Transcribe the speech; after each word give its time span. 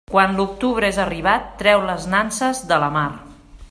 Quan 0.11 0.31
l'octubre 0.37 0.89
és 0.93 0.97
arribat, 1.03 1.45
treu 1.61 1.85
les 1.91 2.11
nanses 2.17 2.67
de 2.73 2.85
la 2.87 2.93
mar. 2.99 3.09